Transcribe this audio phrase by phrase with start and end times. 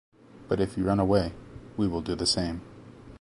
[0.47, 1.33] But if you run away,
[1.77, 2.63] we will do the same.